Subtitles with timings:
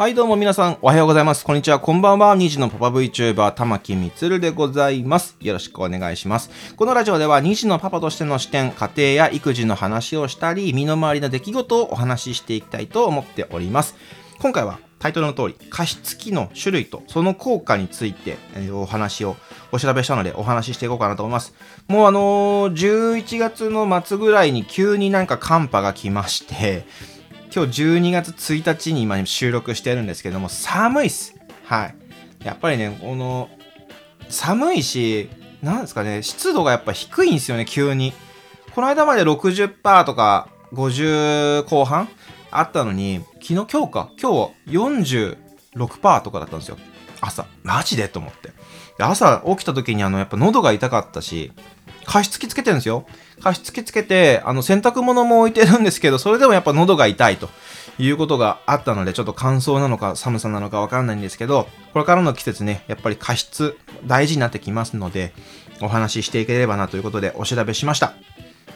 [0.00, 1.44] はい、どうも皆さん、おはようございます。
[1.44, 2.34] こんにちは、こんばんは。
[2.34, 5.36] 2児のパパ VTuber、玉木みつるでございます。
[5.42, 6.74] よろしくお願いします。
[6.74, 13.94] このラジオでは、2児のパパとしての視点、家庭や育児の話をしたり、身の回りの出来事をお話ししていきたいと思っております。
[14.38, 19.36] 今回は、タイトルの通り、加湿器の種類とその効果について、えお話を
[19.70, 21.52] お調べしたので、お話ししていこうかなと思います。
[21.88, 26.86] もうあのー11月の末ぐらいに急になんか寒波が来まして、
[27.52, 31.34] 今日12月1日に今収録してるんですけども、寒いっす。
[31.64, 31.94] はい。
[32.44, 33.50] やっぱりね、この、
[34.28, 35.28] 寒いし、
[35.60, 38.12] なんですかね、湿度がやっぱ低いんですよね、急に。
[38.72, 42.08] この間まで60%とか50後半
[42.52, 46.78] あったのに、昨日、今日か、今日は46%とかだったんですよ。
[47.20, 47.46] 朝。
[47.64, 48.08] マジで？
[48.08, 48.52] と思って。
[48.98, 51.52] 朝起きた時にあの、やっぱ喉が痛かったし、
[52.06, 53.06] 加湿器つけてるんですよ。
[53.42, 57.48] 加湿器つけて、あの、洗濯物も置いてるんですけど、それでもやっぱ喉が痛いと
[57.98, 65.32] いうことがあったので、ちょっと乾燥なのか寒さなのかわかんないんですけど、これからの季節ね、やっぱり加湿大事になってきますので、
[65.82, 68.12] お話ししていければなということでお調べしました。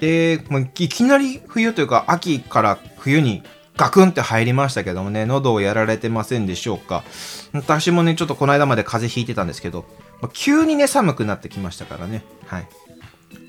[0.00, 3.42] で、もういきなり冬というか秋から冬に
[3.76, 7.04] ガクンって入りましたけどもね、喉をやられてませんでしょうか。
[7.52, 9.84] 私もね、ちょっとこの間まで風邪ひいてたんですけど、
[10.32, 12.24] 急にね、寒くなってきましたからね。
[12.46, 12.66] はい。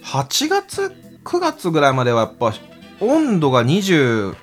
[0.04, 2.54] 8月、9月ぐらいまではやっぱ
[3.00, 4.36] 温度が20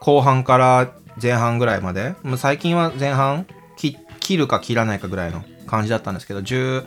[0.00, 3.46] 後半から前半ぐらいまで、最近は前半
[4.20, 6.84] 切るか切らないかぐらいの感じだったんですけど、18、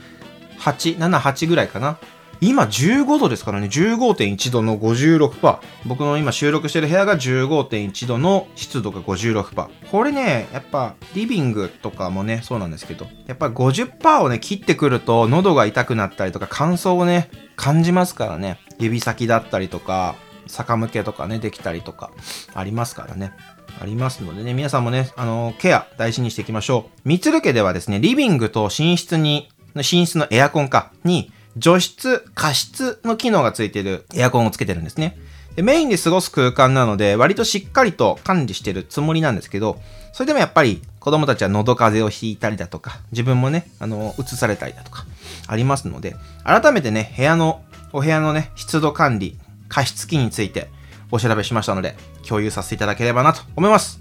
[0.98, 1.98] 7、8ぐらいかな。
[2.42, 5.60] 今15度ですからね、15.1度の56%。
[5.86, 9.70] 僕の今収録してる部屋が15.1度の湿度が56%。
[9.92, 18.58] これね、やっぱリビングとかもね、そうなんですけど、やっぱ50%をね、切ってくると喉が痛くなったりとか乾燥をね、感じますからね。
[18.80, 20.16] 指先だったりとか、
[20.48, 22.12] 逆向けとかね、できたりとか、
[22.54, 23.34] ありますからね。
[23.82, 27.02] ありますのでね、皆さんもね、あの、ケア大事にしていきましょう。
[27.04, 35.18] 三つる家ではですね、リビングと寝室に、寝室のエアコンか、に、除湿、加湿の機能がついているエアコンをつけてるんですね。
[35.56, 39.82] でメインで過ごす空間なので、割としっかりと管理してるつもりなんですけど、
[40.14, 45.06] それでもやっぱり子供たちは喉風邪をひいたりだとか、自分もね、あの、移されたりだとか、
[45.48, 49.38] ありますので、改めてね、部屋の、お部屋のね、湿度管理、
[49.68, 50.70] 加湿器について
[51.12, 51.96] お調べしましたので、
[52.28, 54.00] 共有させていただければなと思います。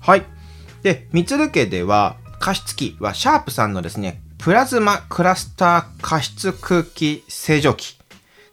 [0.00, 0.24] はい。
[0.82, 7.98] で、三つる家では、加湿器はシャープさんのですね、プラズマクラスター加湿空気清浄機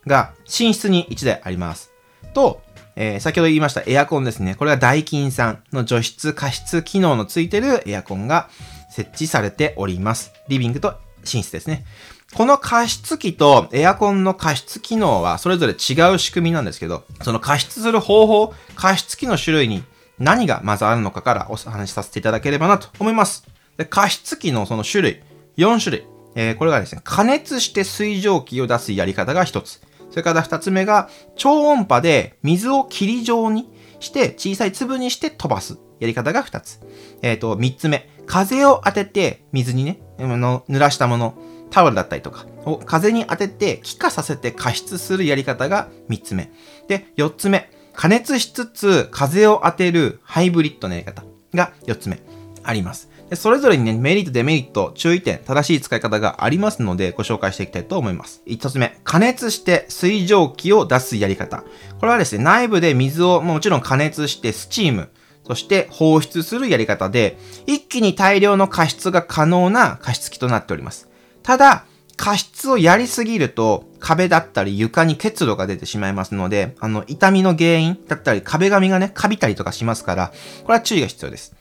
[0.05, 1.91] が寝室に1台あります。
[2.33, 2.61] と、
[2.97, 4.55] えー先ほど言いましたエアコンですね。
[4.55, 8.49] これがダイキンさんの除湿加湿機能のついてるエアコンが
[8.91, 10.33] 設置されております。
[10.49, 11.85] リビングと寝室ですね。
[12.33, 19.85] この加湿器とエアコンの加湿機能はそれぞれ違う仕組みなんですけど、その加湿する方法、加湿器の種類に
[20.19, 23.47] 何がまずあるのかからお話しさせていただければなと思います。
[23.77, 25.23] で加湿器のその種類、
[25.57, 26.07] 4種類。
[26.35, 29.81] えーこれがですね、加熱して水蒸気を出すやり方が1つ。
[30.09, 33.69] それから2つ目が、超音波で水を霧状に
[33.99, 36.79] して、小さい粒にして飛ばすやり方が2つ。
[37.21, 41.33] えっ、と、3つ目、風を当てて水にね、あの濡らしたもの、
[41.69, 46.51] タオルだったりとかを風に当てて気化させて加湿するやり方が3つ目。
[46.87, 52.19] で、4つ目、加熱しつつ風を当てるハイブリッドのやり方が4つ目
[52.67, 53.09] あります。
[53.29, 58.41] でそれぞれにね、メリット、デメリット、注意点、正しい使い方がありますので、ご紹介していきたいと思います。
[58.45, 61.63] 一つ目、加熱して水蒸気を出すやり方。
[61.99, 65.09] これはですね、内部で水をもちろん加熱してスチーム、
[65.45, 71.09] そして放出するやり方で、一気に大量の加湿が可能な加湿器となっております。
[71.43, 71.85] ただ、
[72.17, 80.33] 加湿をやりすぎると、壁だったり床に結露が出てしまいますので、あの、痛みの原因だったり、壁紙がね、カビたりとかしますから、
[80.63, 81.55] これは注意が必要です。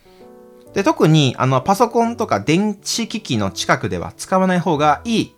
[0.77, 5.35] で、特に、あの、パソコンとか電子機器の近くでは使わない方がいい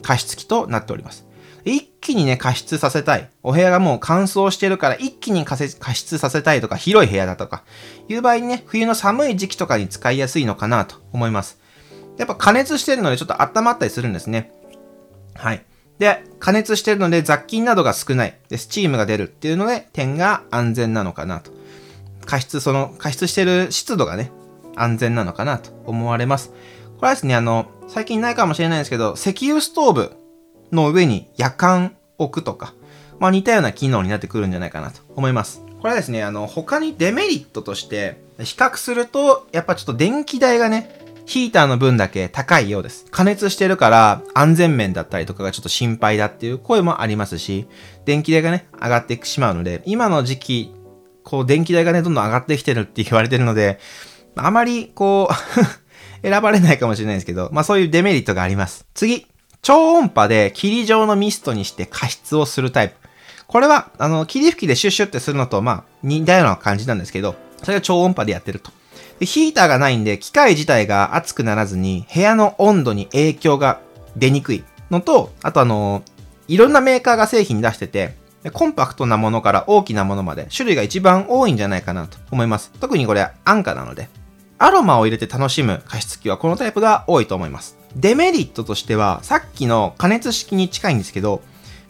[0.00, 1.26] 加湿器となっております。
[1.66, 3.28] 一気にね、加湿させたい。
[3.42, 7.62] お部屋がもう乾燥してるから一気に加湿加湿させたいとか、広い部屋だとか、
[8.08, 11.58] いう場合にね、冬の寒い時期とかに使いやすいのかなと思います。
[12.16, 14.50] やっぱ加熱してるのでちょっと温まったりするんですね。
[15.34, 15.62] はい。
[15.98, 18.38] で、加熱してるので雑菌などが少ない。
[18.48, 21.52] で、スチームが出るっていうので、点が安全なのかなと。
[22.24, 24.32] 加湿、その、加湿してる湿度がね、
[24.76, 26.50] 安全なのかなと思われます。
[26.98, 30.16] これはですね、あの、最近ないかもしれないんですけど、石油ストーブ
[30.72, 32.74] の上に夜間置くとか、
[33.18, 35.62] まあ似たような機能になってくるんじゃないかなと思います。
[35.80, 43.06] これはですね、あの、他にデメリットとして、比較すると、やっぱちょっと電気代がね、ヒーターの分だけ高いようです。
[43.10, 47.66] 加熱してるから安全面だったりとかがちょっと心配だっていう声もありますし、
[48.04, 50.74] 電気代がね、上がってしまうので、今の時期、
[51.22, 53.78] こう電気代がね、どんどん上がってきてるって言われてるので、
[54.36, 55.34] あまり、こう
[56.26, 58.86] 選ばれないかもしれないですけど、まあそういうデメリットがあります。
[58.94, 59.26] 次。
[59.62, 62.96] 超音波で霧状のミストにして加湿をするタイプ。
[63.46, 68.70] これは、あの、霧吹きでシュッシュってするのと、まあ、似たような感じなんですけど、それが超音波でやってると。
[69.20, 73.80] で、ヒーターがないんで、機械自体が熱くならずに、部屋の温度に影響が
[74.16, 76.02] 出にくいのと、あとあの、
[76.46, 78.16] いろんなメーカーが製品出してて、
[78.52, 82.70] コンパクトなものから大きなものまで種類が一番多いんじゃないかなと思います。
[82.80, 84.08] 特にこれ安価なので。
[84.58, 87.76] アロマを入れて楽しむ加湿器はこのタイプが多いと思います。
[87.96, 91.42] デメリットとしては、さっきの加熱式に近いんですけど、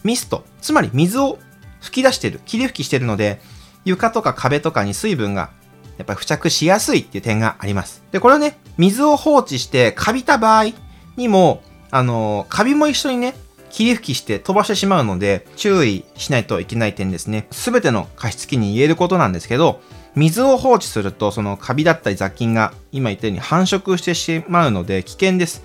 [0.02, 1.38] ミスト、つまり水を
[1.81, 3.40] 吹き出してる、霧吹きしてるので、
[3.84, 5.50] 床とか壁とかに水分が
[5.99, 8.02] やっぱり付着しやすいっていう点があります。
[8.12, 10.72] で、これをね、水を放置してカビた場合
[11.16, 13.34] にも、あの、カビも一緒にね、
[13.70, 17.46] 霧吹きして飛ばしてしまうので、注意しないといけない点ですね。
[17.50, 19.81] すべての加湿器に言えることなんですけど、
[20.14, 25.62] 水を放置すると、そのカビだったり雑菌が今言ったように繁殖してしまうので危険です。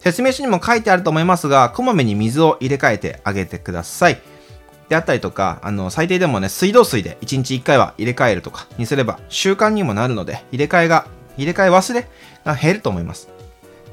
[0.00, 4.20] 説明書にも書いてあると思いますが、こまめに水を入れ替えてあげてください。
[4.88, 11.06] であったりとか、あの、最低でもね、水道水で1日1回は入れ替えるとかにすれば習慣にもなるので、入れ替えが、
[11.36, 12.06] 入れ替え忘れ
[12.44, 13.28] が減ると思います。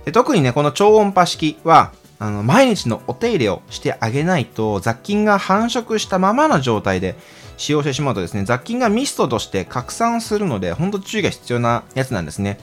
[0.04, 7.16] で特にね、この超音波式は、あの、毎日のお手入れをしてあげないと、雑菌が繁殖したままの状態で
[7.62, 12.58] 使用してしまうとですね、雑菌がミストとして拡散するので、ほんと注意が必要なやつなんですね。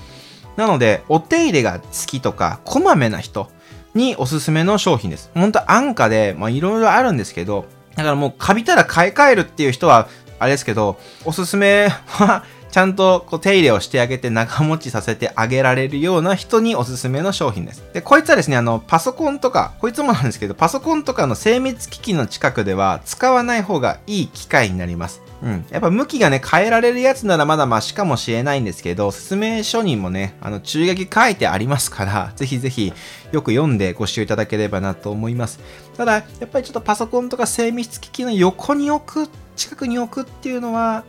[0.56, 3.48] なので、お手入れが好きとか、こまめな人
[3.94, 5.30] におすすめの商品です。
[5.34, 10.08] ほんと安価で、まあいろいろあるんですけど、だからもうカビたら買い替えるっていう人は、
[10.40, 17.82] あれですけど、おすすめはちゃんとこう手入れをしてあげて長持ちさせてあげられるような人におすすめの商品です。
[17.92, 25.22] で、こいつはですね、あの、パソコンとか、こいつもなんですけど、パソコンとかの精密機器の近くでは使わない方がいい機械になります。
[25.42, 25.64] うん。
[25.70, 32.92] やっぱ向きがね、変えられるやつならまだマシかもしれないんですけど、説明書にもね、あの、注意書き書いてありますから、 ぜひぜひ
[33.32, 35.60] よく読んでご使用いただければなと思います。
[35.96, 41.04] ただ、やっぱりちょっとパソコンとか精密機器の横に置く、近くに置くっていうのは、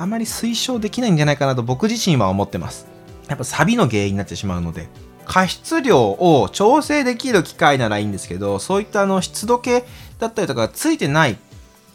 [0.00, 2.86] あまり推奨できないんじゃないかなと僕自身は思ってます。
[3.28, 4.88] やっぱサビの原因になってしまうので。
[5.26, 9.84] 加湿量を調整できる機械ならいいんですけど、そういったあの湿度計
[10.18, 11.38] だったりとかついてない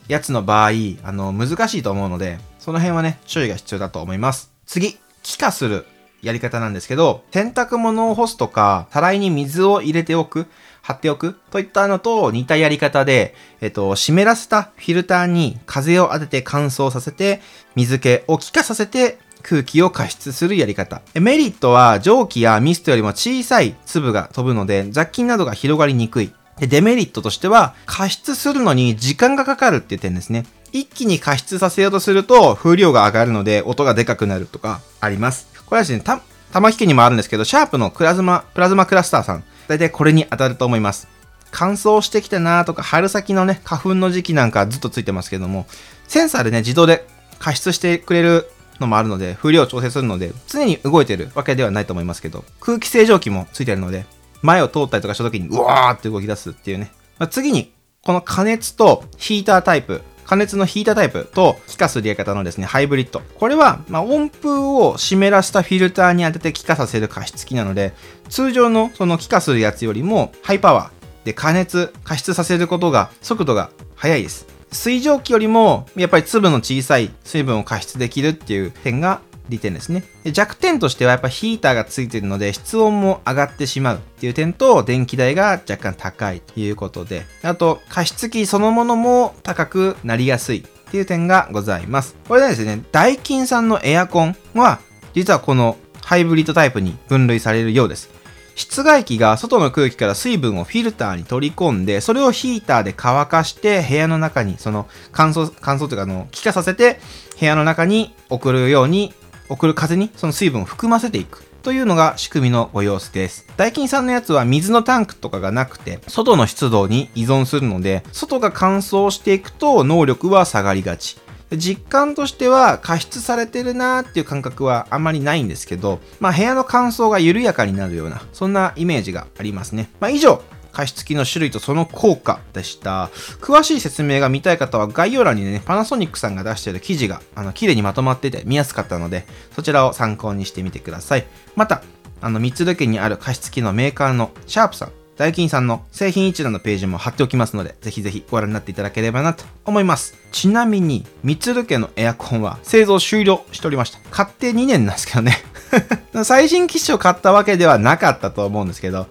[0.08, 0.70] やつの場合、
[1.02, 4.50] あの、難しいと思うので、その辺はね、注意が必要だと思います。
[4.64, 5.84] 次、気化する
[6.22, 10.46] やり方なんですけど、洗濯物を干すとか、たらいに水を入れておく、
[10.82, 17.40] 貼っておくといったのと似たやり方で、えっと、湿らせたフィルターに風を当てて乾燥させて、
[17.74, 21.02] 水気を気化させて空気を加湿するやり方。
[21.14, 26.32] メリットは蒸気やミストよりも小さい粒が飛ぶので雑菌などが広がりにくい。
[26.58, 30.46] で、デメリットとしては、加湿するのに時間がかかるっていう点ですね。
[30.72, 35.55] 一気に加湿させようとすると、風量が上がるので、音がでかくなるとか、あります。
[35.66, 36.20] これはですね、た、
[36.52, 39.44] 玉木家にもあるんですけど、シャープのプラズマ、プラズマクラスターさん。
[39.68, 41.08] だいたいこれに当たると思います。
[41.50, 45.66] 乾燥してきたなとか、春先のね、花粉の時期なんかずっとついてますけども、
[46.06, 47.06] センサーでね、自動で
[47.38, 48.48] 加湿してくれる
[48.78, 54.06] のもあるので、風量を調整するので、常に動いてるわけではないと思いますけど、空気清浄機もついてるので、
[54.42, 56.92] 前を通ったりとかした時に、うわーって動き出すっていうね。
[57.18, 57.72] まあ、次に、
[58.02, 63.22] この加熱とヒータータイプ、加熱のヒータータイプと気化するやり方のですね、ハイブリッド。
[63.38, 67.94] これは、まあ、温風を湿らしたフィルターに当てて気化させる加湿器なので、
[68.28, 70.90] 通常のその気化するやつよりもハイパワー
[71.24, 74.46] で加熱、加湿させることが、速度が速いです。
[74.72, 80.04] 水蒸気よりも、やっぱり粒の小さい水分を加湿できるっていう点が利点ですね。
[80.24, 92.16] で弱点としてはやっぱヒーターがついてるので室温も上がってしまうっていう点と電気代が若干高いということで、あと加湿器そのものも高くなりやすいっていう点がございます。
[92.28, 94.80] これでですね、ダイキンさんのエアコンは
[95.14, 98.10] 実はこのハイブリッドタイプに分類されるようです。
[98.54, 106.98] 室外機が外の空気から水分をフィルターに取り込んで、それをヒーターで乾かして部屋の中に、その乾燥、乾燥というかあの、気化させて
[107.38, 109.12] 部屋の中に送るように
[109.48, 111.44] 送る風にその水分を含ませていく。
[111.62, 113.44] というのが仕組みのご様子です。
[113.56, 121.18] ダイキンさんのやつは水のタンクとかがなくて、外の湿度に依存するので、外が乾燥していくと能力は下がりがち。
[121.56, 129.90] 実感としては加湿されてるなーっていう感覚はあまりないんですけど、まあ部屋の乾燥が緩やかになるような、そんなイメージがありますね。
[130.00, 130.42] まあ以上、
[130.76, 133.06] 加湿器の種類とその効果でした。
[133.40, 141.24] 詳しい説明が見たい方は概要欄にね、パナソニックさんが出している記事が、あの、綺麗にまとまってて見やすかったので、そちらを参考にしてみてください。
[141.54, 141.82] また、
[142.20, 150.14] あの、三つ家にある加湿器のメーカーのシャープさん、ダイキンさんの製品一覧のページも貼っておきますので、ぜひぜひご覧になっていただければなと思います。
[150.30, 153.98] ちなみに、三つ家のエアコンは製造終了しておりました。
[154.10, 155.42] 買って2年なんですけどね
[156.24, 159.06] 最新機種を買ったわけではなかったと思うんですけど、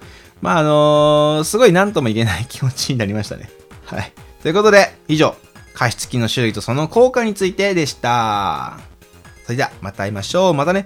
[0.45, 3.49] まあ、あのー、すごい何とも言えない気持ちになりましたね。
[3.85, 4.13] はい。
[4.43, 5.35] ということで、以上、
[5.73, 8.77] 加湿器の種類とその効果についてでした。
[9.45, 10.53] それでは、また会いましょう。
[10.53, 10.85] またね。